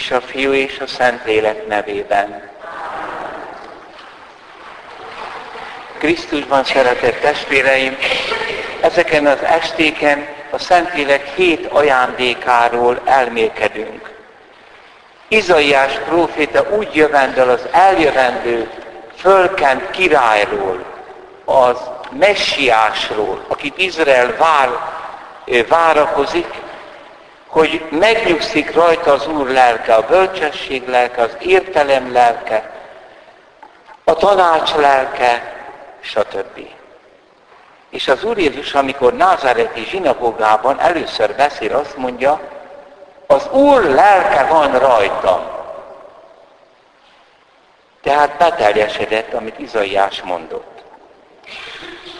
[0.00, 2.50] és a Fiú és a Szentlélek nevében.
[5.98, 7.96] Krisztusban szeretett testvéreim,
[8.80, 14.10] ezeken az estéken a Szentlélek hét ajándékáról elmélkedünk.
[15.28, 18.70] Izaiás próféta úgy jövendel az eljövendő
[19.16, 20.84] fölkent királyról,
[21.44, 21.76] az
[22.10, 24.68] messiásról, akit Izrael vár,
[25.68, 26.59] várakozik,
[27.50, 32.70] hogy megnyugszik rajta az Úr lelke, a bölcsesség lelke, az értelem lelke,
[34.04, 35.54] a tanács lelke,
[36.00, 36.66] stb.
[37.90, 42.40] És az Úr Jézus, amikor Názáreti zsinagógában először beszél, azt mondja,
[43.26, 45.40] az Úr lelke van rajtam.
[48.02, 50.82] Tehát beteljesedett, amit Izaiás mondott.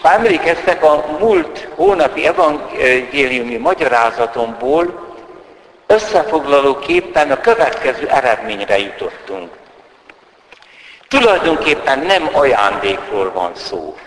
[0.01, 5.10] Ha emlékeztek, a múlt hónapi evangéliumi magyarázatomból
[5.91, 9.51] összefoglalóképpen a következő eredményre jutottunk.
[11.07, 13.97] Tulajdonképpen nem ajándékról van szó.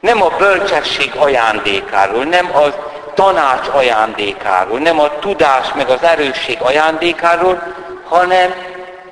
[0.00, 7.62] Nem a bölcsesség ajándékáról, nem a tanács ajándékáról, nem a tudás meg az erősség ajándékáról,
[8.04, 8.54] hanem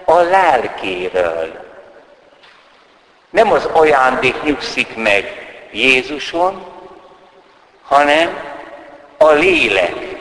[0.05, 1.65] a lelkéről.
[3.31, 6.65] Nem az ajándék nyugszik meg Jézuson,
[7.83, 8.39] hanem
[9.19, 10.16] a lélek,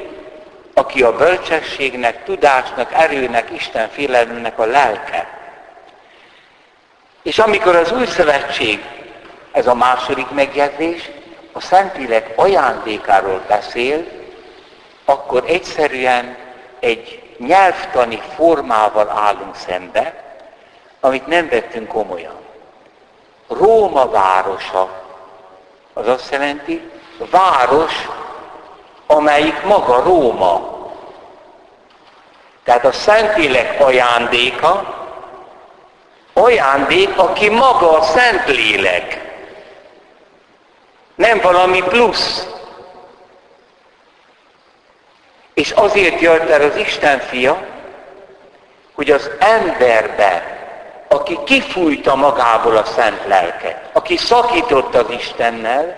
[0.77, 5.27] aki a bölcsességnek, tudásnak, erőnek, Isten félelmnek a lelke.
[7.23, 8.83] És amikor az új szövetség,
[9.51, 11.09] ez a második megjegyzés,
[11.51, 14.05] a Szentlélek ajándékáról beszél,
[15.05, 16.37] akkor egyszerűen
[16.79, 20.23] egy nyelvtani formával állunk szembe,
[20.99, 22.39] amit nem vettünk komolyan.
[23.47, 25.03] Róma városa,
[25.93, 26.89] az azt jelenti,
[27.31, 28.07] város,
[29.07, 30.74] amelyik maga Róma.
[32.65, 35.03] Tehát a Szentlélek ajándéka,
[36.33, 39.21] ajándék, aki maga a Szentlélek.
[41.15, 42.47] Nem valami plusz.
[45.53, 47.65] És azért jött el az Isten fia,
[48.93, 50.59] hogy az emberbe,
[51.07, 55.97] aki kifújta magából a szent lelket, aki szakított az Istennel,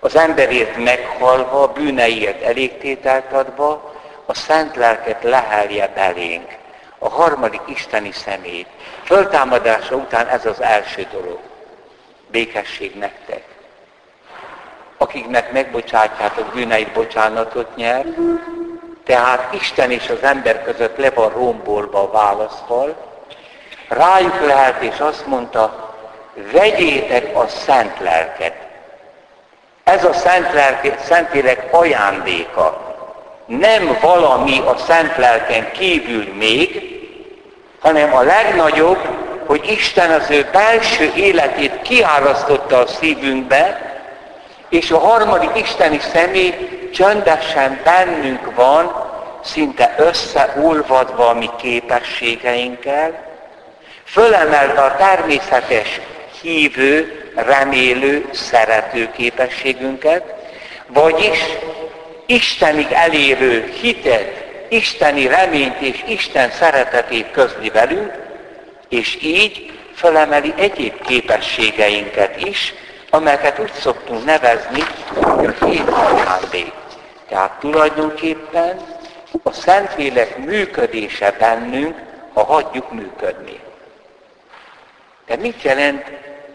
[0.00, 3.91] az emberért meghalva, bűneiért elégtételt adva,
[4.26, 6.56] a szent lelket lehelje belénk,
[6.98, 8.66] a harmadik isteni szemét.
[9.04, 11.38] Föltámadása után ez az első dolog.
[12.30, 13.42] Békesség nektek.
[14.96, 18.06] Akiknek megbocsátjátok bűneit, bocsánatot nyer,
[19.04, 22.96] tehát Isten és az ember között le van rombolva a válaszfal,
[23.88, 25.94] rájuk lehet, és azt mondta,
[26.52, 28.62] vegyétek a szent lelket,
[29.84, 32.91] ez a Szent Lelke, Szentlélek ajándéka.
[33.58, 36.82] Nem valami a Szent Lelken kívül még,
[37.80, 38.98] hanem a legnagyobb,
[39.46, 43.92] hogy Isten az ő belső életét kiárasztotta a szívünkbe,
[44.68, 46.54] és a harmadik isteni személy
[46.92, 49.10] csöndesen bennünk van,
[49.44, 53.24] szinte összeolvadva a mi képességeinkkel,
[54.04, 56.00] fölemelte a természetes
[56.42, 60.34] hívő, remélő, szerető képességünket,
[60.86, 61.38] vagyis
[62.32, 68.12] Istenig elérő hitet, isteni reményt és Isten szeretetét közli velünk,
[68.88, 72.74] és így felemeli egyéb képességeinket is,
[73.10, 74.80] amelyeket úgy szoktunk nevezni,
[75.14, 76.72] hogy a hét ajándék.
[77.28, 78.80] Tehát tulajdonképpen
[79.42, 81.96] a Szentlélek működése bennünk,
[82.32, 83.60] ha hagyjuk működni.
[85.26, 86.10] De mit jelent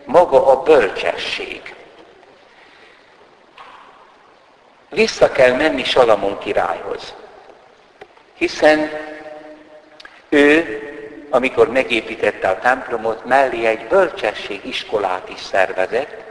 [0.06, 1.76] maga a bölcsesség.
[4.90, 7.14] Vissza kell menni Salamon királyhoz.
[8.34, 8.90] Hiszen
[10.30, 10.80] ő,
[11.30, 16.26] amikor megépítette a templomot, mellé egy bölcsesség iskolát is szervezett,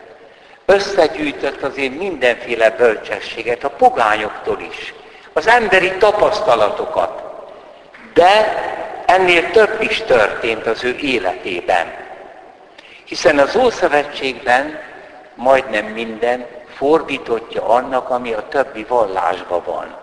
[0.64, 4.94] összegyűjtött azért mindenféle bölcsességet, a pogányoktól is,
[5.32, 7.22] az emberi tapasztalatokat.
[8.14, 8.62] De
[9.06, 11.94] ennél több is történt az ő életében.
[13.04, 14.80] Hiszen az Ószövetségben
[15.34, 19.96] majdnem minden fordítottja annak, ami a többi vallásban van.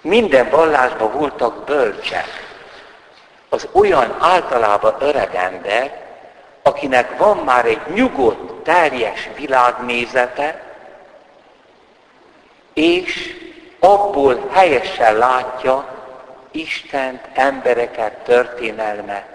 [0.00, 2.28] Minden vallásban voltak bölcsek.
[3.48, 6.00] Az olyan általában öreg ember,
[6.62, 10.62] akinek van már egy nyugodt, teljes világnézete,
[12.72, 13.36] és
[13.78, 15.84] abból helyesen látja
[16.50, 19.26] Istent, embereket, történelmet,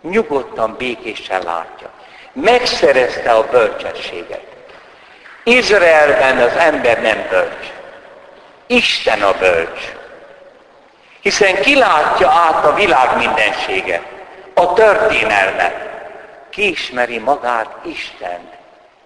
[0.00, 1.90] nyugodtan, békésen látja.
[2.32, 4.59] Megszerezte a bölcsességet.
[5.42, 7.66] Izraelben az ember nem bölcs.
[8.66, 9.92] Isten a bölcs.
[11.20, 14.02] Hiszen kilátja át a világ mindenséget,
[14.54, 15.88] a történelmet.
[16.50, 18.50] Kiismeri magát Isten,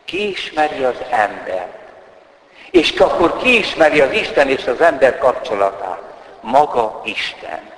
[0.05, 1.67] kiismeri az ember.
[2.71, 6.03] És akkor kiismeri az Isten és az ember kapcsolatát.
[6.41, 7.73] Maga Isten.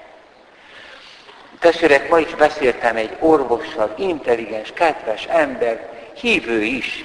[1.60, 7.04] Testvérek, ma is beszéltem egy orvossal, intelligens, kedves ember, hívő is,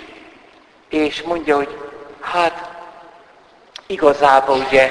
[0.92, 1.78] és mondja, hogy
[2.22, 2.70] hát
[3.88, 4.90] igazából ugye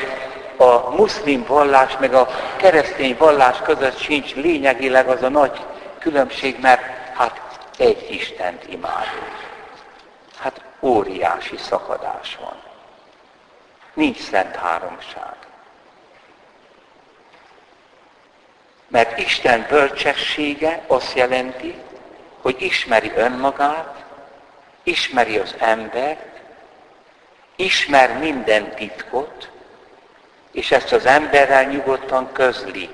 [0.56, 5.64] a muszlim vallás meg a keresztény vallás között sincs lényegileg az a nagy
[5.98, 6.82] különbség, mert
[7.14, 7.40] hát
[7.78, 9.48] egy Istent imádunk.
[10.38, 12.62] Hát óriási szakadás van.
[13.94, 15.36] Nincs szent háromság.
[18.88, 21.74] Mert Isten bölcsessége azt jelenti,
[22.42, 24.04] hogy ismeri önmagát,
[24.82, 26.40] ismeri az embert,
[27.56, 29.48] ismer minden titkot,
[30.52, 32.90] és ezt az emberrel nyugodtan közli.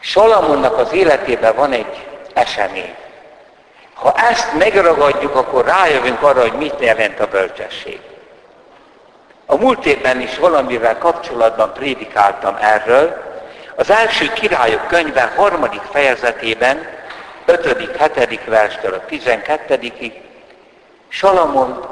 [0.00, 2.94] Salamonnak az életében van egy esemény.
[3.94, 8.00] Ha ezt megragadjuk, akkor rájövünk arra, hogy mit jelent a bölcsesség.
[9.46, 13.22] A múlt évben is valamivel kapcsolatban prédikáltam erről.
[13.76, 16.88] Az első királyok könyve harmadik fejezetében,
[17.46, 18.16] 5.
[18.18, 18.44] 7.
[18.44, 20.12] verstől a 12.
[21.08, 21.86] Salamon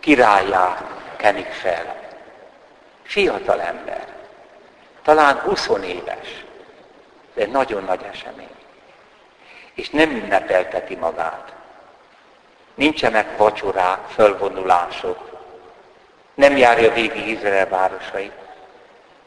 [0.00, 0.86] királyá
[1.16, 1.96] kenik fel.
[3.02, 4.06] Fiatal ember,
[5.02, 6.44] talán 20 éves,
[7.34, 8.56] de nagyon nagy esemény.
[9.74, 11.52] És nem ünnepelteti magát.
[12.74, 15.40] Nincsenek vacsorák, fölvonulások.
[16.34, 18.32] Nem járja végig Izrael városait,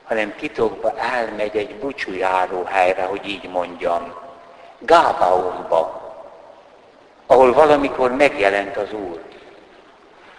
[0.04, 4.31] hanem titokba elmegy egy bucsújáró helyre, hogy így mondjam,
[4.86, 6.02] Gábaonba,
[7.26, 9.22] ahol valamikor megjelent az Úr,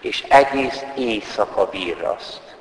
[0.01, 2.57] és egész éjszaka virraszt.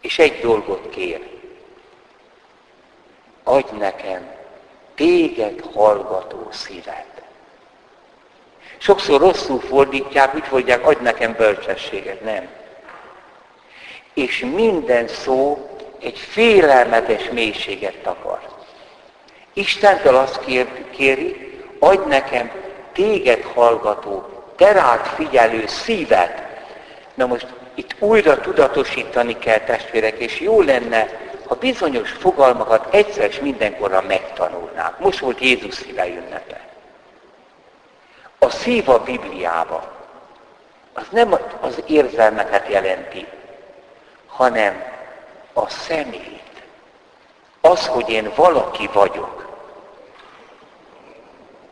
[0.00, 1.34] És egy dolgot kér.
[3.42, 4.34] Adj nekem
[4.94, 7.22] téged hallgató szívet.
[8.78, 12.20] Sokszor rosszul fordítják, úgy fordítják, adj nekem bölcsességet.
[12.20, 12.48] Nem.
[14.14, 15.70] És minden szó
[16.00, 18.55] egy félelmetes mélységet takar.
[19.56, 22.50] Istentől azt kér, kéri, adj nekem
[22.92, 26.42] téged hallgató, terált figyelő szívet.
[27.14, 31.08] Na most itt újra tudatosítani kell testvérek, és jó lenne,
[31.46, 34.98] ha bizonyos fogalmakat egyszer és mindenkorra megtanulnák.
[34.98, 36.60] Most volt Jézus szíve ünnepe.
[38.38, 39.92] A szív a Bibliába,
[40.92, 43.26] az nem az érzelmeket jelenti,
[44.26, 44.84] hanem
[45.52, 46.42] a szemét.
[47.60, 49.45] Az, hogy én valaki vagyok.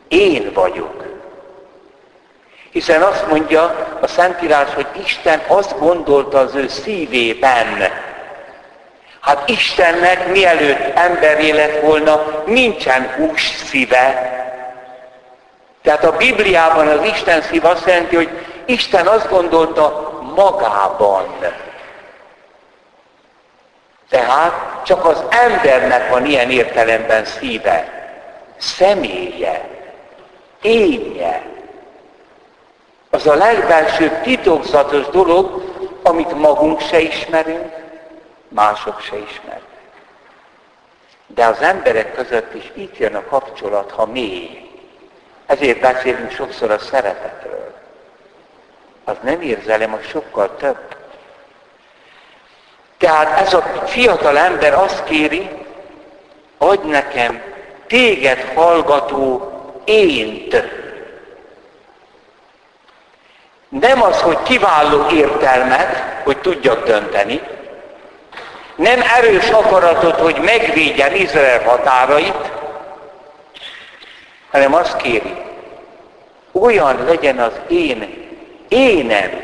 [0.07, 1.03] Én vagyok.
[2.71, 3.63] Hiszen azt mondja
[4.01, 7.67] a Szentírás, hogy Isten azt gondolta az ő szívében.
[9.21, 14.33] Hát Istennek mielőtt emberé lett volna, nincsen hús szíve.
[15.81, 18.29] Tehát a Bibliában az Isten szív azt jelenti, hogy
[18.65, 21.35] Isten azt gondolta magában.
[24.09, 27.87] Tehát csak az embernek van ilyen értelemben szíve,
[28.57, 29.74] személye,
[30.65, 31.45] énje.
[33.09, 35.63] Az a legbelsőbb titokzatos dolog,
[36.03, 37.73] amit magunk se ismerünk,
[38.47, 39.61] mások se ismernek.
[41.27, 44.69] De az emberek között is itt jön a kapcsolat, ha mély.
[45.45, 47.73] Ezért beszélünk sokszor a szeretetről.
[49.03, 50.95] Az nem érzelem, az sokkal több.
[52.97, 55.49] Tehát ez a fiatal ember azt kéri,
[56.57, 57.41] adj nekem
[57.87, 59.54] téged hallgató
[59.85, 60.63] ént.
[63.69, 67.41] Nem az, hogy kiváló értelmet, hogy tudjak dönteni,
[68.75, 72.51] nem erős akaratot, hogy megvédjen Izrael határait,
[74.51, 75.33] hanem azt kéri,
[76.51, 78.27] olyan legyen az én
[78.67, 79.41] énem,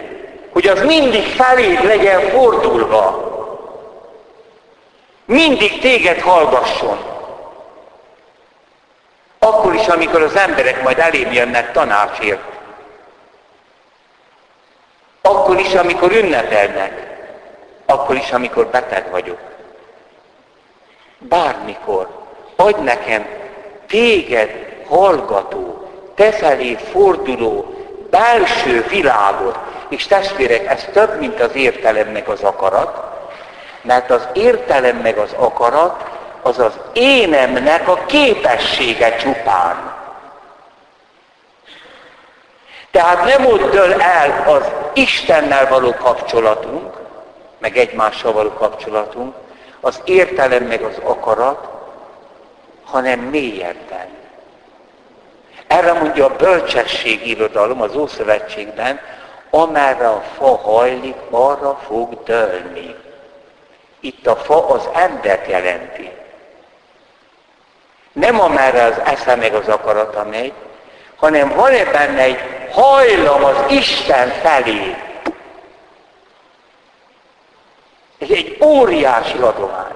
[0.51, 3.29] hogy az mindig feléd legyen fordulva.
[5.25, 6.97] Mindig téged hallgasson.
[9.45, 12.41] Akkor is, amikor az emberek majd elém jönnek tanácsért.
[15.21, 17.07] Akkor is, amikor ünnepelnek.
[17.85, 19.39] Akkor is, amikor beteg vagyok.
[21.17, 22.07] Bármikor.
[22.55, 23.27] Adj nekem
[23.87, 24.49] téged
[24.87, 27.75] hallgató, te felé forduló,
[28.09, 29.59] belső világot.
[29.89, 33.03] És testvérek, ez több, mint az értelem meg az akarat,
[33.81, 36.10] mert az értelem meg az akarat
[36.41, 39.93] az az énemnek a képessége csupán.
[42.91, 46.97] Tehát nem ott dől el az Istennel való kapcsolatunk,
[47.59, 49.35] meg egymással való kapcsolatunk,
[49.79, 51.67] az értelem meg az akarat,
[52.83, 54.07] hanem mélyebben.
[55.67, 58.99] Erre mondja a bölcsesség irodalom az Ószövetségben,
[59.49, 62.95] amerre a fa hajlik, arra fog dőlni.
[63.99, 66.11] Itt a fa az embert jelenti.
[68.13, 70.53] Nem amerre az esze meg az akarata megy,
[71.15, 72.39] hanem van-e benne egy
[72.71, 74.95] hajlam az Isten felé.
[78.17, 79.95] Ez egy óriási adomány.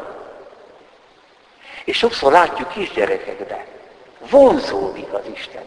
[1.84, 3.64] És sokszor látjuk kisgyerekekben,
[4.30, 5.64] vonzódik az Isten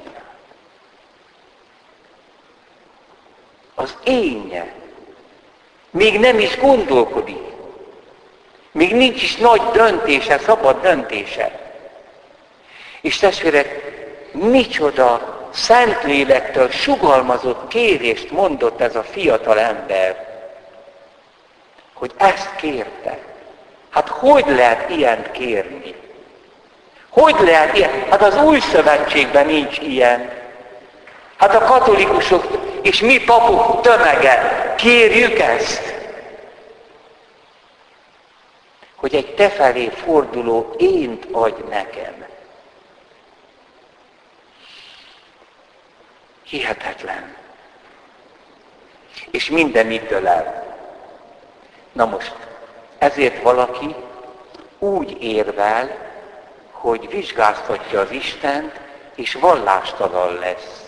[3.74, 4.72] Az énje.
[5.90, 7.42] Még nem is gondolkodik.
[8.72, 11.67] Még nincs is nagy döntése, szabad döntése.
[13.00, 13.96] És testvérek,
[14.32, 20.26] micsoda Szentlélektől sugalmazott kérést mondott ez a fiatal ember,
[21.92, 23.18] hogy ezt kérte.
[23.90, 25.94] Hát hogy lehet ilyent kérni?
[27.08, 27.90] Hogy lehet ilyen?
[28.10, 30.30] Hát az új szövetségben nincs ilyen.
[31.36, 32.46] Hát a katolikusok
[32.82, 35.94] és mi papok tömege kérjük ezt.
[38.94, 42.27] Hogy egy te felé forduló ént adj nekem.
[46.48, 47.36] Hihetetlen.
[49.30, 50.76] És minden ittől el.
[51.92, 52.34] Na most,
[52.98, 53.94] ezért valaki
[54.78, 55.96] úgy érvel,
[56.70, 58.80] hogy vizsgáztatja az Istent,
[59.14, 60.82] és vallástalan lesz.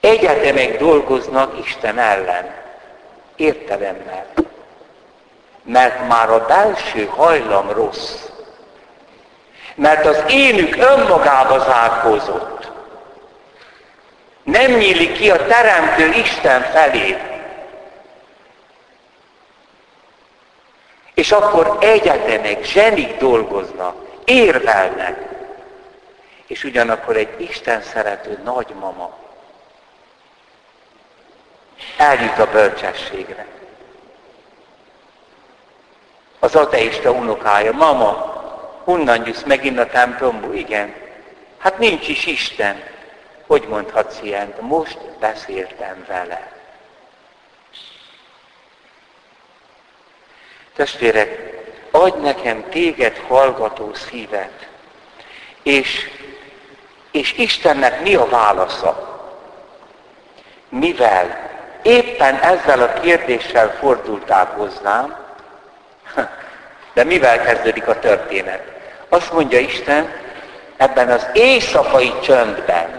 [0.00, 2.54] Egyetemek dolgoznak Isten ellen,
[3.36, 4.26] értelemmel.
[5.62, 8.28] Mert már a belső hajlam rossz.
[9.74, 12.77] Mert az énük önmagába zárkózott.
[14.50, 17.16] Nem nyílik ki a Teremtő Isten felé.
[21.14, 25.16] És akkor egyetemek, zsenik dolgoznak, érvelnek.
[26.46, 29.16] És ugyanakkor egy Isten szerető nagymama
[31.96, 33.46] eljut a bölcsességre.
[36.38, 38.10] Az ateista unokája, mama,
[38.84, 40.54] honnan jössz megint a templomból?
[40.54, 40.94] Igen.
[41.58, 42.96] Hát nincs is Isten.
[43.48, 44.60] Hogy mondhatsz ilyent?
[44.60, 46.52] Most beszéltem vele.
[50.76, 51.58] Testvérek,
[51.90, 54.68] adj nekem téged hallgató szívet,
[55.62, 56.10] és,
[57.10, 59.20] és Istennek mi a válasza?
[60.68, 61.50] Mivel
[61.82, 65.16] éppen ezzel a kérdéssel fordultál hozzám,
[66.94, 68.62] de mivel kezdődik a történet?
[69.08, 70.12] Azt mondja Isten,
[70.76, 72.97] ebben az éjszakai csöndben,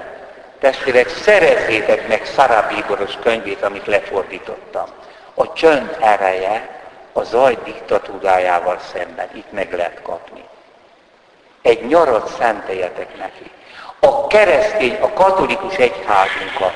[0.60, 4.88] testvérek, szerezzétek meg Szarabíboros könyvét, amit lefordítottam.
[5.34, 6.80] A csönd ereje
[7.14, 10.44] a zaj diktatúrájával szemben itt meg lehet kapni.
[11.62, 13.52] Egy nyarat szenteljetek neki.
[14.00, 16.74] A keresztény, a katolikus egyházunkat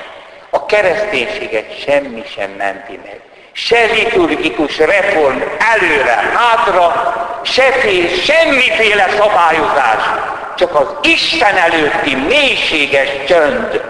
[0.54, 3.20] a kereszténységet semmi sem menti meg.
[3.52, 10.02] Se liturgikus reform előre, hátra, se fél, semmiféle szabályozás,
[10.56, 13.82] csak az Isten előtti mélységes csönd,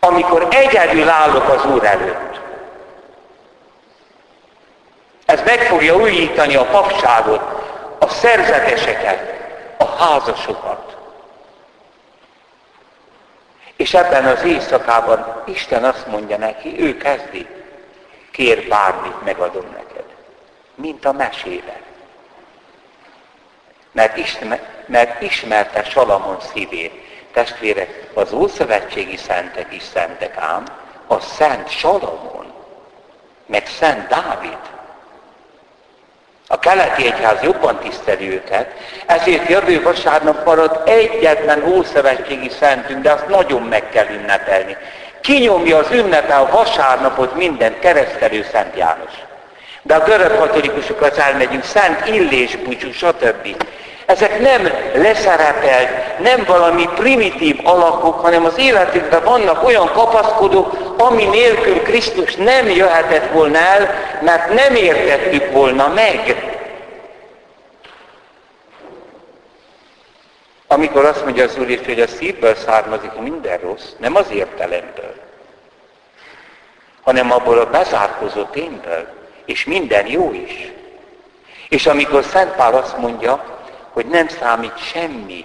[0.00, 2.40] amikor egyedül állok az Úr előtt.
[5.26, 7.42] Ez meg fogja újítani a papságot,
[7.98, 9.34] a szerzeteseket,
[9.78, 10.96] a házasokat.
[13.76, 17.46] És ebben az éjszakában Isten azt mondja neki, ő kezdi,
[18.30, 20.04] kér bármit, megadom neked.
[20.74, 21.83] Mint a mesében.
[23.94, 26.92] Mert, ismer, mert ismerte Salamon szívét.
[27.32, 30.64] Testvérek, az Ószövetségi szentek is szentek ám,
[31.06, 32.52] a Szent Salamon,
[33.46, 34.58] meg Szent Dávid.
[36.48, 38.72] A keleti egyház jobban tiszteli őket,
[39.06, 44.76] ezért jövő vasárnap marad egyetlen ószövetségi szentünk, de azt nagyon meg kell ünnepelni.
[45.20, 49.12] Kinyomja az ünnepe vasárnapot minden keresztelő Szent János.
[49.86, 53.64] De a görög katolikusokhoz elmegyünk, Szent Illés búcsú, stb.
[54.06, 61.82] Ezek nem leszerepelt, nem valami primitív alakok, hanem az életükben vannak olyan kapaszkodók, ami nélkül
[61.82, 66.52] Krisztus nem jöhetett volna el, mert nem értettük volna meg.
[70.66, 75.14] Amikor azt mondja az Úr hogy a szívből származik minden rossz, nem az értelemből,
[77.02, 80.72] hanem abból a bezárkozott énből, és minden jó is.
[81.68, 85.44] És amikor Szent Pál azt mondja, hogy nem számít semmi,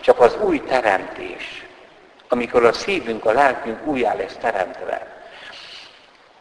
[0.00, 1.64] csak az új teremtés,
[2.28, 5.24] amikor a szívünk, a lelkünk újjá lesz teremtve.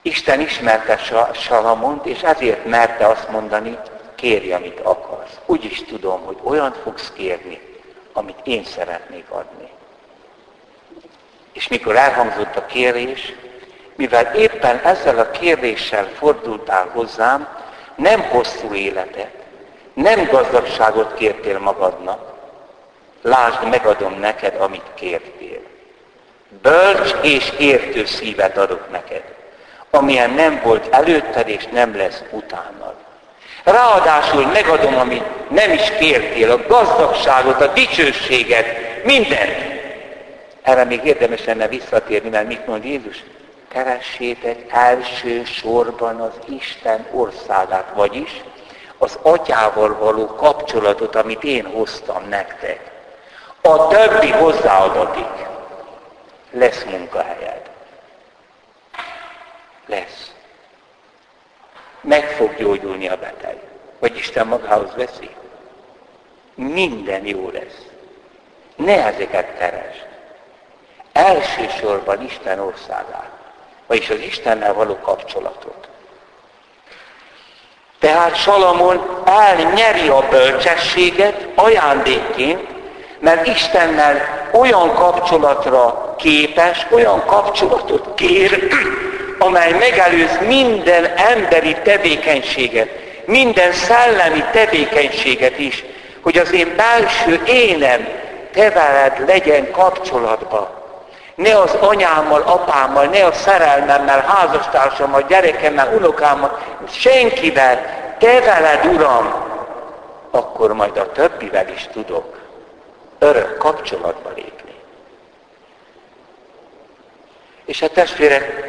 [0.01, 0.99] Isten ismerte
[1.33, 3.77] Salamont, és ezért merte azt mondani,
[4.15, 5.39] kérj, amit akarsz.
[5.45, 7.61] Úgy is tudom, hogy olyan fogsz kérni,
[8.13, 9.69] amit én szeretnék adni.
[11.53, 13.33] És mikor elhangzott a kérés,
[13.95, 17.47] mivel éppen ezzel a kérdéssel fordultál hozzám,
[17.95, 19.31] nem hosszú életet,
[19.93, 22.33] nem gazdagságot kértél magadnak,
[23.21, 25.59] lásd, megadom neked, amit kértél.
[26.61, 29.23] Bölcs és értő szívet adok neked,
[29.89, 32.93] amilyen nem volt előtted és nem lesz utánad.
[33.63, 38.65] Ráadásul megadom, amit nem is kértél, a gazdagságot, a dicsőséget,
[39.03, 39.69] mindent.
[40.61, 43.23] Erre még érdemes lenne visszatérni, mert mit mond Jézus?
[43.71, 48.41] Keressétek első sorban az Isten országát, vagyis
[48.97, 52.91] az atyával való kapcsolatot, amit én hoztam nektek.
[53.61, 55.47] A többi hozzáadatik.
[56.51, 57.69] Lesz munkahelyed.
[59.85, 60.31] Lesz.
[62.01, 63.57] Meg fog gyógyulni a beteg.
[63.99, 65.29] Vagy Isten magához veszi.
[66.55, 67.85] Minden jó lesz.
[68.75, 70.07] Ne ezeket keresd.
[71.11, 73.40] Elsősorban Isten országát.
[73.91, 75.87] Vagyis az Istennel való kapcsolatot.
[77.99, 82.67] Tehát Salamon elnyeri a bölcsességet ajándékként,
[83.19, 88.67] mert Istennel olyan kapcsolatra képes, olyan kapcsolatot kér,
[89.39, 92.89] amely megelőz minden emberi tevékenységet,
[93.25, 95.83] minden szellemi tevékenységet is,
[96.21, 98.07] hogy az én belső énem
[98.53, 100.80] te veled legyen kapcsolatban.
[101.41, 109.33] Ne az anyámmal, apámmal, ne a szerelmemmel, házastársammal, gyerekemmel, unokámmal, senkivel, te veled, Uram,
[110.31, 112.39] akkor majd a többivel is tudok
[113.19, 114.75] örök kapcsolatba lépni.
[117.65, 118.63] És a hát testvérek,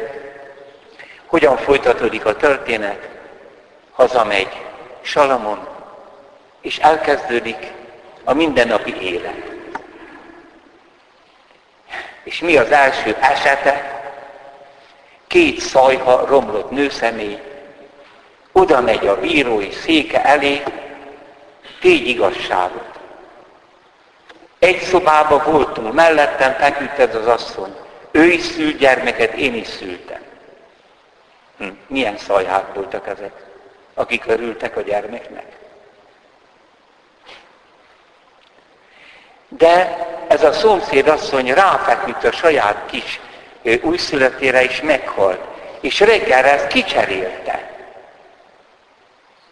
[1.25, 3.09] hogyan folytatódik a történet?
[3.91, 4.61] Hazamegy
[5.01, 5.67] Salamon,
[6.61, 7.71] és elkezdődik
[8.23, 9.52] a mindennapi élet.
[12.23, 14.01] És mi az első esete?
[15.27, 17.41] Két szajha romlott nőszemély,
[18.51, 20.63] oda megy a bírói széke elé,
[21.81, 22.99] tégy igazságot.
[24.59, 27.75] Egy szobába voltunk, mellettem feküdt ez az asszony.
[28.11, 30.21] Ő is szült gyermeket, én is szültem.
[31.57, 33.43] Hm, milyen szajhák voltak ezek,
[33.93, 35.62] akik örültek a gyermeknek?
[39.57, 43.19] De ez a szomszéd asszony ráfeküdt a saját kis
[43.81, 45.39] újszületére, és meghalt.
[45.79, 47.71] És reggelre ezt kicserélte.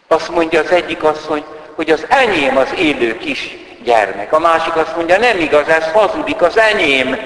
[0.08, 4.32] Azt mondja az egyik asszony, hogy az enyém az élő kis gyermek.
[4.32, 7.16] A másik azt mondja, nem igaz, ez hazudik, az enyém.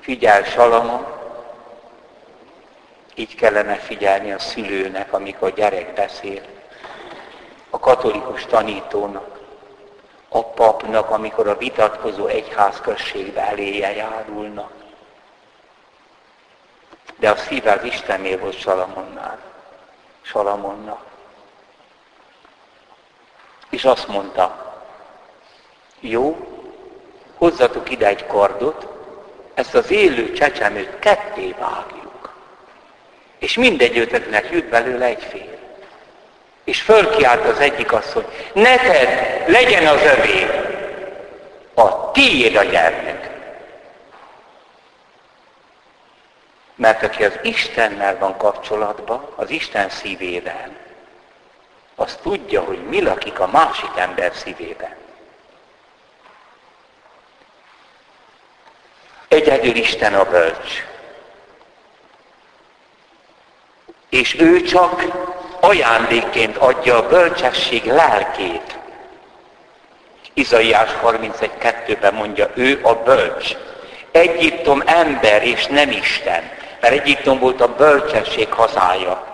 [0.00, 1.06] Figyel Salamon,
[3.14, 6.42] így kellene figyelni a szülőnek, amikor a gyerek beszél,
[7.70, 9.33] a katolikus tanítónak,
[10.34, 14.72] a papnak, amikor a vitatkozó egyházközségbe eléje járulnak.
[17.16, 19.38] De a szíve az Istené volt Salamonnál,
[20.22, 21.04] Salamonnak.
[23.70, 24.74] És azt mondta,
[26.00, 26.36] jó,
[27.36, 28.86] hozzatok ide egy kardot,
[29.54, 32.34] ezt az élő csecsemőt ketté vágjuk.
[33.38, 35.53] És mindegyőtöknek jut belőle egy fél.
[36.64, 39.08] És fölkiált az egyik asszony, neked
[39.48, 40.46] legyen az övé,
[41.74, 43.30] a tiéd a gyermek.
[46.74, 50.68] Mert aki az Istennel van kapcsolatban, az Isten szívével,
[51.94, 54.96] az tudja, hogy mi lakik a másik ember szívében.
[59.28, 60.84] Egyedül Isten a bölcs.
[64.08, 65.02] És ő csak
[65.64, 68.78] ajándékként adja a bölcsesség lelkét.
[70.34, 73.56] Izaiás 31.2-ben mondja, ő a bölcs.
[74.12, 76.50] Egyiptom ember és nem Isten,
[76.80, 79.26] mert Egyiptom volt a bölcsesség hazája.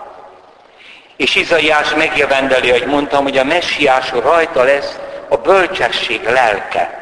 [1.17, 6.99] És Izaiás megjövendeli, hogy mondtam, hogy a messiás rajta lesz a bölcsesség lelke.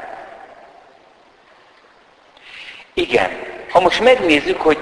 [2.94, 3.30] Igen,
[3.72, 4.78] ha most megnézzük, hogy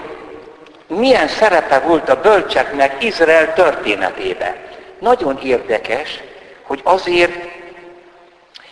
[0.88, 4.56] milyen szerepe volt a bölcseknek Izrael történetében.
[5.00, 6.19] Nagyon érdekes,
[6.63, 7.34] hogy azért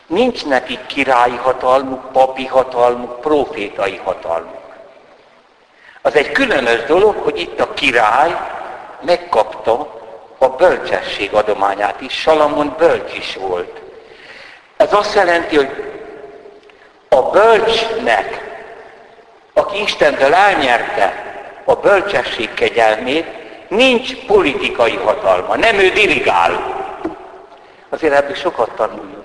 [0.07, 4.63] nincs nekik királyi hatalmuk, papi hatalmuk, profétai hatalmuk.
[6.01, 8.35] Az egy különös dolog, hogy itt a király
[9.01, 10.01] megkapta
[10.37, 12.13] a bölcsesség adományát is.
[12.13, 13.81] Salamon bölcs is volt.
[14.77, 15.93] Ez azt jelenti, hogy
[17.09, 18.43] a bölcsnek,
[19.53, 21.24] aki Istentől elnyerte
[21.65, 23.25] a bölcsesség kegyelmét,
[23.69, 26.83] nincs politikai hatalma, nem ő dirigál.
[27.89, 29.23] Azért ebből sokat tanuljunk.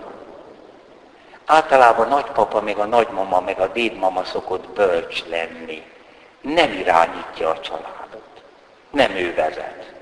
[1.47, 5.83] Általában a nagypapa, meg a nagymama, meg a dédmama szokott bölcs lenni.
[6.41, 8.43] Nem irányítja a családot.
[8.91, 9.93] Nem ő vezet.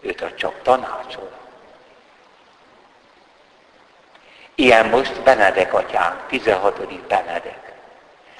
[0.00, 1.30] Őt csak tanácsol.
[4.54, 7.06] Ilyen most Benedek atyánk, 16.
[7.06, 7.69] Benedek.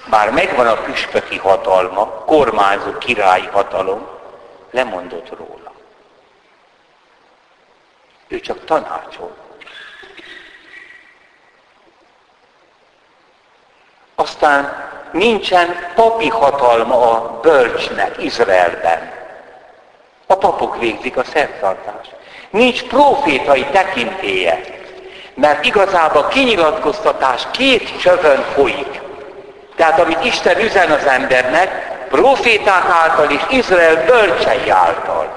[0.07, 4.09] Már megvan a püspöki hatalma, kormányzó királyi hatalom,
[4.71, 5.73] lemondott róla.
[8.29, 9.37] Ő csak tanácsol.
[14.15, 19.13] Aztán nincsen papi hatalma a bölcsnek Izraelben.
[20.27, 22.15] A papok végzik a szertartást.
[22.51, 24.61] Nincs profétai tekintélye,
[25.35, 29.00] mert igazából kinyilatkoztatás két csövön folyik.
[29.81, 35.29] Tehát amit Isten üzen az embernek, proféták által és Izrael bölcsei által.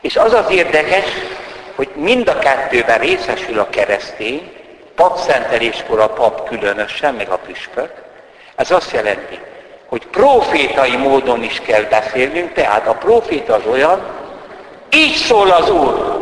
[0.00, 1.04] És az az érdekes,
[1.74, 4.52] hogy mind a kettőben részesül a keresztény,
[4.94, 7.90] papszenteléskor a pap különösen, meg a püspök.
[8.56, 9.38] Ez azt jelenti,
[9.86, 14.00] hogy profétai módon is kell beszélnünk, tehát a proféta az olyan,
[14.90, 16.16] így szól az Úr,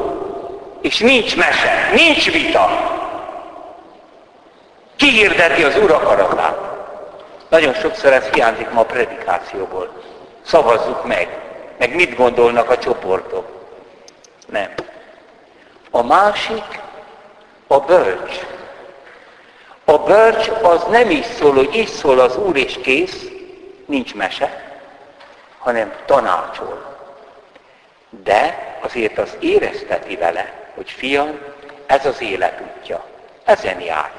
[0.80, 2.92] és nincs mese, nincs vita.
[4.96, 6.73] Kihirdeti az Úr akaratát.
[7.54, 10.02] Nagyon sokszor ez hiányzik ma a predikációból.
[10.42, 11.38] Szavazzuk meg,
[11.78, 13.46] meg mit gondolnak a csoportok.
[14.46, 14.74] Nem.
[15.90, 16.80] A másik
[17.66, 18.38] a bölcs.
[19.84, 23.24] A bölcs az nem így szól, hogy így szól az Úr és kész,
[23.86, 24.78] nincs mese,
[25.58, 26.96] hanem tanácsol.
[28.08, 31.38] De azért az érezteti vele, hogy fiam,
[31.86, 33.04] ez az élet útja.
[33.44, 34.16] Ezen járj.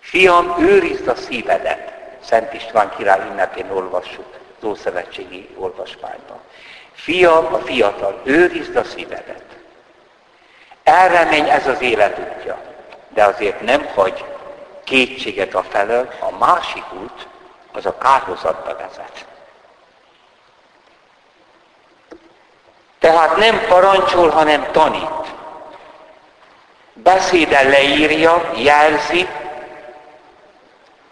[0.00, 1.94] Fiam, őrizd a szívedet.
[2.26, 4.88] Szent István király ünnepén olvassuk az
[5.56, 6.40] olvasmányban.
[6.92, 9.44] Fiam, a fiatal, őrizd a szívedet.
[10.82, 12.74] Erre menj ez az élet útja
[13.16, 14.24] de azért nem hagy
[14.84, 17.26] kétséget a felől, a másik út
[17.72, 19.26] az a kárhozatba vezet.
[22.98, 25.34] Tehát nem parancsol, hanem tanít.
[26.92, 29.28] Beszéden leírja, jelzi,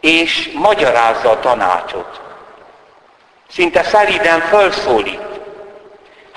[0.05, 2.21] és magyarázza a tanácsot.
[3.51, 5.21] Szinte szeliden felszólít.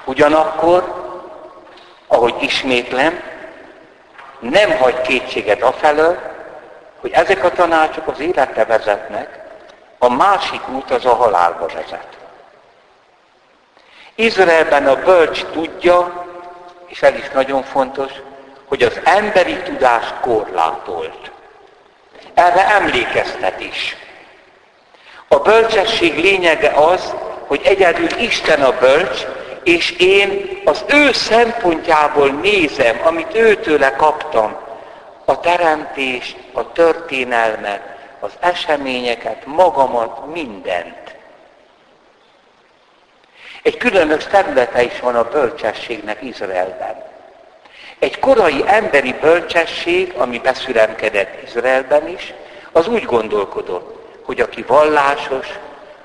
[0.06, 0.94] Ugyanakkor,
[2.08, 3.24] ahogy ismétlem,
[4.40, 6.18] nem hagy kétséget afelől,
[7.00, 9.40] hogy ezek a tanácsok az életre vezetnek,
[9.98, 12.18] a másik út az a halálba vezet.
[14.16, 16.26] Izraelben a bölcs tudja,
[16.86, 18.12] és ez is nagyon fontos,
[18.68, 21.32] hogy az emberi tudás korlátolt.
[22.38, 23.96] Erre emlékeztet is.
[25.28, 27.14] A bölcsesség lényege az,
[27.48, 29.26] hogy egyedül Isten a bölcs,
[29.64, 34.58] és én az ő szempontjából nézem, amit őtőle kaptam,
[35.26, 37.82] a teremtést, a történelmet,
[38.20, 41.16] az eseményeket, magamat, mindent.
[43.62, 47.17] Egy különös területe is van a bölcsességnek Izraelben.
[48.00, 52.34] Egy korai emberi bölcsesség, ami beszüremkedett Izraelben is,
[52.72, 55.48] az úgy gondolkodott, hogy aki vallásos,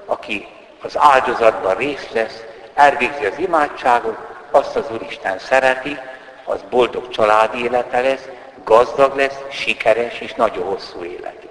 [0.06, 0.46] aki
[0.82, 2.42] az áldozatban részt vesz,
[2.74, 4.16] elvégzi az imádságot,
[4.50, 5.98] azt az Úristen szereti,
[6.44, 8.28] az boldog családi élete lesz,
[8.64, 11.46] gazdag lesz, sikeres és nagyon hosszú életű.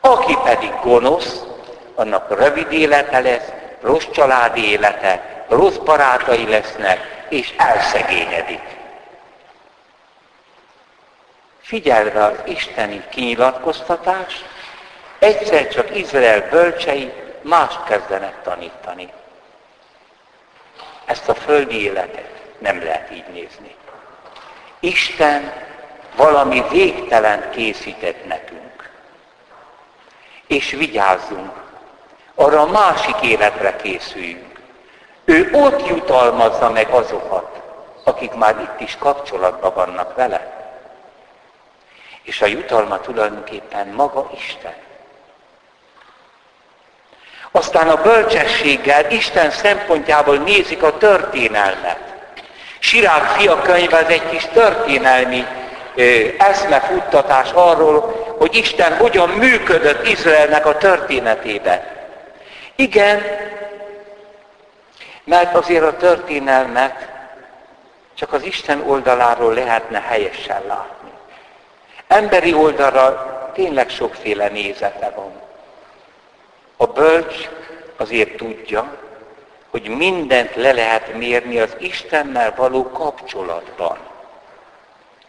[0.00, 1.42] Aki pedig gonosz,
[1.94, 8.79] annak rövid élete lesz, rossz családi élete, rossz barátai lesznek, és elszegényedik.
[11.70, 14.44] Figyelve az isteni kinyilatkoztatás,
[15.18, 19.12] egyszer csak Izrael bölcsei mást kezdenek tanítani.
[21.04, 23.74] Ezt a földi életet nem lehet így nézni.
[24.80, 25.52] Isten
[26.16, 28.90] valami végtelen készített nekünk.
[30.46, 31.52] És vigyázzunk,
[32.34, 34.60] arra a másik életre készüljünk.
[35.24, 37.60] Ő ott jutalmazza meg azokat,
[38.04, 40.49] akik már itt is kapcsolatban vannak vele.
[42.22, 44.74] És a jutalma tulajdonképpen maga Isten.
[47.50, 51.98] Aztán a bölcsességgel Isten szempontjából nézik a történelmet.
[52.78, 55.46] Sirák fia könyve az egy kis történelmi
[56.38, 61.98] eszmefuttatás arról, hogy Isten hogyan működött Izraelnek a történetébe.
[62.76, 63.22] Igen,
[65.24, 67.08] mert azért a történelmet
[68.14, 70.99] csak az Isten oldaláról lehetne helyesen látni.
[72.10, 75.32] Emberi oldalra tényleg sokféle nézete van.
[76.76, 77.48] A bölcs
[77.96, 78.96] azért tudja,
[79.70, 83.98] hogy mindent le lehet mérni az Istennel való kapcsolatban.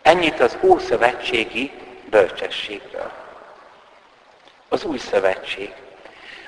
[0.01, 1.71] Ennyit az Ószövetségi
[2.09, 3.11] bölcsességről.
[4.69, 5.73] Az új szövetség.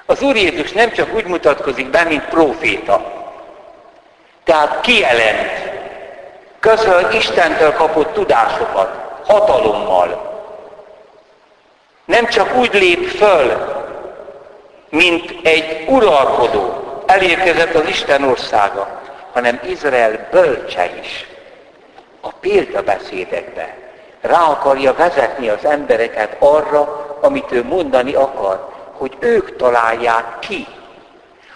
[0.05, 3.13] Az Úr Jézus nem csak úgy mutatkozik be, mint proféta.
[4.43, 5.51] Tehát kijelent,
[6.59, 10.31] közöl Istentől kapott tudásokat, hatalommal.
[12.05, 13.51] Nem csak úgy lép föl,
[14.89, 19.01] mint egy uralkodó, elérkezett az Isten országa,
[19.33, 21.27] hanem Izrael bölcse is.
[22.21, 23.75] A példabeszédekbe
[24.21, 30.67] rá akarja vezetni az embereket arra, amit ő mondani akar, hogy ők találják ki.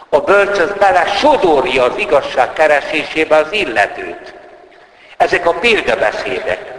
[0.09, 4.33] A bölcs az bele sodorja az igazság keresésébe az illetőt.
[5.17, 6.76] Ezek a példabeszédek.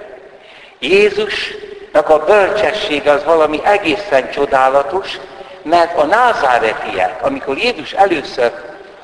[0.78, 5.18] Jézusnak a bölcsessége az valami egészen csodálatos,
[5.62, 8.52] mert a názáretiek, amikor Jézus először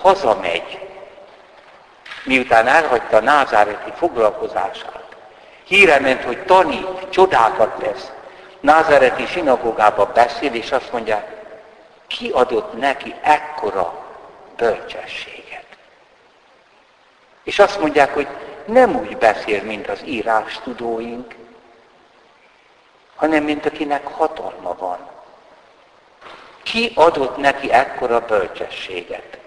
[0.01, 0.79] hazamegy,
[2.25, 5.05] miután elhagyta a názáreti foglalkozását,
[5.65, 8.11] híre ment, hogy tanít, csodákat tesz,
[8.61, 11.25] názáreti sinagógába beszél, és azt mondja,
[12.07, 14.05] ki adott neki ekkora
[14.57, 15.65] bölcsességet.
[17.43, 18.27] És azt mondják, hogy
[18.65, 21.35] nem úgy beszél, mint az írás tudóink,
[23.17, 24.99] hanem mint akinek hatalma van.
[26.63, 29.39] Ki adott neki ekkora bölcsességet?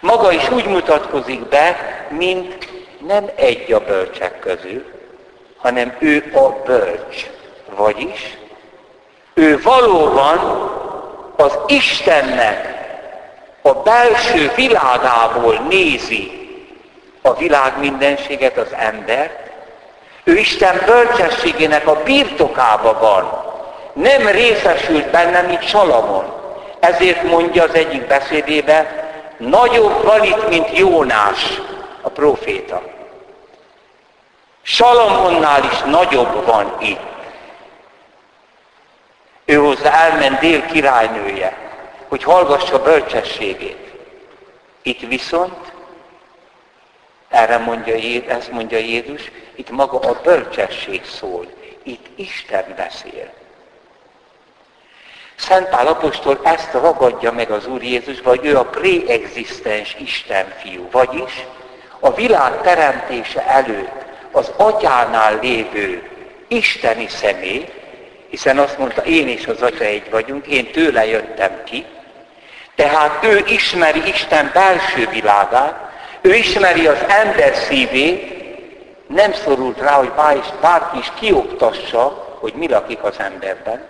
[0.00, 1.76] Maga is úgy mutatkozik be,
[2.08, 2.68] mint
[3.06, 4.84] nem egy a bölcsek közül,
[5.56, 7.26] hanem ő a bölcs.
[7.76, 8.38] Vagyis
[9.34, 10.38] ő valóban
[11.36, 12.78] az Istennek
[13.62, 16.40] a belső világából nézi
[17.22, 19.49] a világ mindenséget, az embert,
[20.24, 23.48] ő Isten bölcsességének a birtokába van.
[23.92, 26.24] Nem részesült benne, mint Salamon.
[26.80, 31.60] Ezért mondja az egyik beszédébe, nagyobb van itt, mint Jónás,
[32.00, 32.82] a proféta.
[34.62, 37.08] Salamonnál is nagyobb van itt.
[39.44, 41.56] Ő hozzá elment dél királynője,
[42.08, 43.92] hogy hallgassa bölcsességét.
[44.82, 45.72] Itt viszont,
[47.30, 47.94] erre mondja,
[48.28, 51.46] ezt mondja Jézus, itt maga a bölcsesség szól.
[51.82, 53.32] Itt Isten beszél.
[55.36, 60.88] Szent Pál apostol ezt ragadja meg az Úr Jézus, vagy ő a preexisztens Isten fiú,
[60.90, 61.46] vagyis
[61.98, 66.10] a világ teremtése előtt az atyánál lévő
[66.48, 67.68] isteni személy,
[68.30, 71.84] hiszen azt mondta, én és az atya egy vagyunk, én tőle jöttem ki,
[72.74, 75.89] tehát ő ismeri Isten belső világát,
[76.20, 78.38] ő ismeri az ember szívét,
[79.06, 80.12] nem szorult rá, hogy
[80.60, 83.88] bárki is kioktassa, hogy mi lakik az emberben.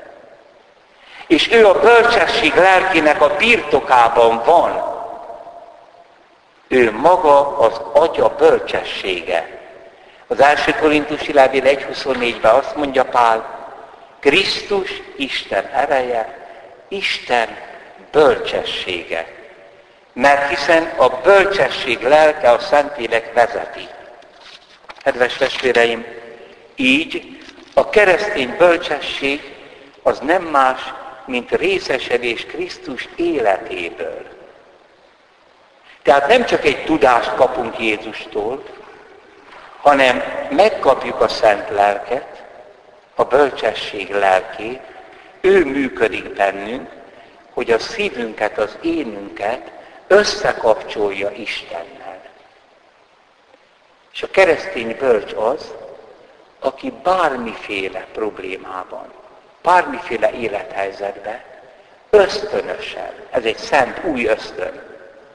[1.26, 4.98] És ő a bölcsesség lelkének a birtokában van.
[6.68, 9.58] Ő maga az atya bölcsessége.
[10.26, 13.58] Az első korintusi levél 1.24-ben azt mondja Pál,
[14.20, 16.48] Krisztus Isten ereje,
[16.88, 17.48] Isten
[18.10, 19.39] bölcsessége.
[20.12, 23.88] Mert hiszen a bölcsesség lelke a Szentlélek vezeti.
[25.02, 26.04] Kedves testvéreim,
[26.76, 27.38] így
[27.74, 29.54] a keresztény bölcsesség
[30.02, 30.80] az nem más,
[31.26, 34.24] mint részesedés Krisztus életéből.
[36.02, 38.64] Tehát nem csak egy tudást kapunk Jézustól,
[39.80, 42.42] hanem megkapjuk a Szent Lelket,
[43.14, 44.80] a bölcsesség lelkét,
[45.40, 46.88] ő működik bennünk,
[47.52, 49.70] hogy a szívünket, az énünket
[50.10, 52.22] összekapcsolja Istennel.
[54.12, 55.74] És a keresztény bölcs az,
[56.58, 59.12] aki bármiféle problémában,
[59.62, 61.40] bármiféle élethelyzetben
[62.10, 64.82] ösztönösen, ez egy szent új ösztön,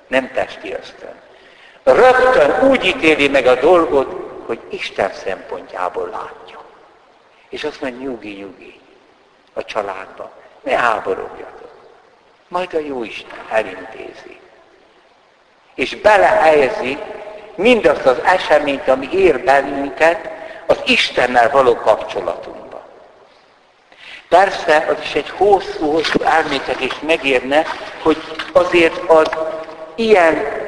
[0.08, 1.22] nem testi ösztön,
[1.84, 6.64] rögtön úgy ítéli meg a dolgot, hogy Isten szempontjából látja.
[7.50, 8.80] És azt mondja, nyugi, nyugi
[9.54, 10.32] a családba,
[10.64, 11.72] ne háborogjatok.
[12.48, 14.44] Majd a jó Isten elintézi.
[15.76, 16.98] És belehelyezi
[17.56, 20.30] mindazt az eseményt, ami ér bennünket,
[20.66, 22.82] az Istennel való kapcsolatunkba.
[24.30, 27.64] Persze, az is egy hosszú-hosszú elméletet megérne,
[28.02, 28.18] hogy
[28.54, 29.30] azért az
[29.96, 30.64] ilyen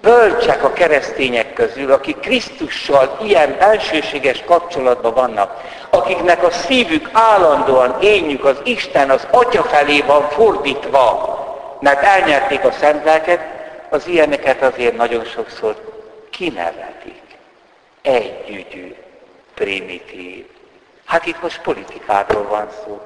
[0.00, 8.44] bölcsek a keresztények közül, akik Krisztussal ilyen belsőséges kapcsolatban vannak, akiknek a szívük állandóan énjük
[8.44, 11.36] az Isten az Atya felé van fordítva,
[11.80, 13.40] mert elnyerték a szent lelket,
[13.90, 17.22] az ilyeneket azért nagyon sokszor kinevetik.
[18.02, 18.94] Együgyű,
[19.54, 20.46] primitív.
[21.04, 23.00] Hát itt most politikáról van szó.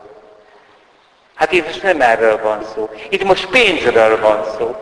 [1.35, 2.90] Hát itt most nem erről van szó.
[3.09, 4.77] Itt most pénzről van szó.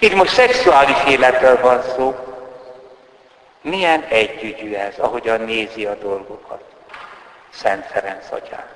[0.00, 2.14] Itt most szexuális életről van szó.
[3.60, 6.62] Milyen együgyű ez, ahogyan nézi a dolgokat.
[7.50, 8.66] Szent Ferenc atyám.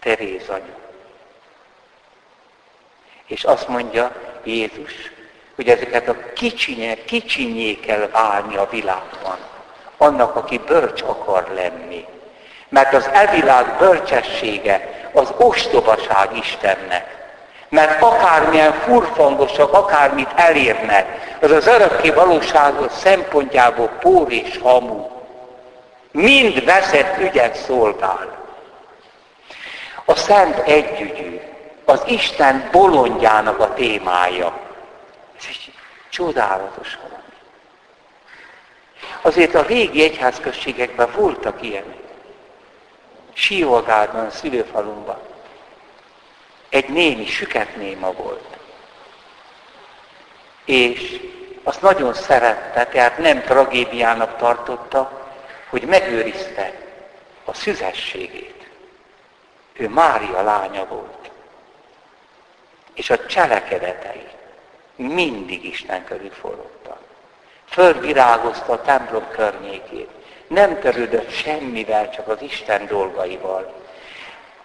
[0.00, 0.76] Teréz anya.
[3.26, 4.12] És azt mondja
[4.44, 5.12] Jézus,
[5.54, 9.36] hogy ezeket a kicsinye, kicsinyé kell válni a világban.
[9.96, 12.04] Annak, aki bölcs akar lenni.
[12.68, 17.22] Mert az evilág bölcsessége az ostobaság Istennek.
[17.68, 25.06] Mert akármilyen furfangosak, akármit elérnek, az az örökké valóságos szempontjából pór és hamu.
[26.10, 28.42] Mind veszett ügyet szolgál.
[30.04, 31.40] A Szent Együgyű,
[31.84, 34.60] az Isten bolondjának a témája.
[35.38, 35.72] Ez egy
[36.08, 37.22] csodálatos valami.
[39.22, 42.02] Azért a régi egyházközségekben voltak ilyenek.
[43.32, 45.18] Siolgádban, szülőfalumban.
[46.68, 48.56] Egy némi, süket néma volt.
[50.64, 51.20] És
[51.62, 55.30] azt nagyon szerette, tehát nem tragédiának tartotta,
[55.68, 56.72] hogy megőrizte
[57.44, 58.68] a szüzességét.
[59.72, 61.30] Ő Mária lánya volt.
[62.94, 64.28] És a cselekedetei
[64.96, 66.98] mindig Isten körül forogtak.
[67.64, 70.10] Fölvirágozta a templom környékét.
[70.46, 73.74] Nem törődött semmivel, csak az Isten dolgaival.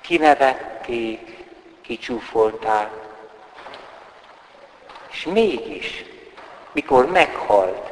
[0.01, 1.37] Kinevették,
[1.81, 2.89] kicsúfolták,
[5.11, 6.05] és mégis,
[6.71, 7.91] mikor meghalt,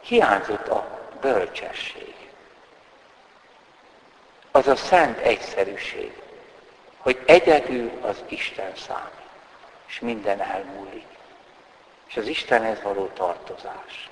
[0.00, 2.14] hiányzott a bölcsesség.
[4.50, 6.12] Az a szent egyszerűség,
[6.98, 9.21] hogy egyedül az Isten számít,
[9.92, 11.06] és minden elmúlik.
[12.08, 14.10] És az Istenhez való tartozás.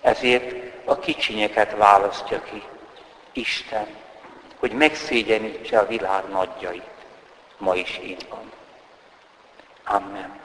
[0.00, 2.62] Ezért a kicsinyeket választja ki
[3.32, 3.86] Isten,
[4.58, 6.90] hogy megszégyenítse a világ nagyjait.
[7.58, 8.52] Ma is így van.
[9.84, 10.39] Amen.